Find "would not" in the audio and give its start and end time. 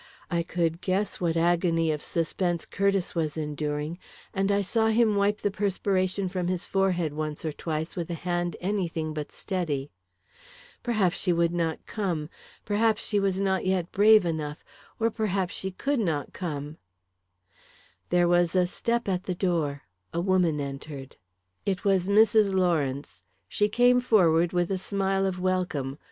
11.31-11.85